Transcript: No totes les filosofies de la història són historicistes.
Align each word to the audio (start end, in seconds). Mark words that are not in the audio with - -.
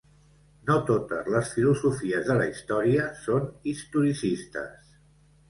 No 0.69 0.77
totes 0.85 1.29
les 1.33 1.51
filosofies 1.57 2.25
de 2.31 2.39
la 2.39 2.47
història 2.53 3.05
són 3.27 3.47
historicistes. 3.75 4.91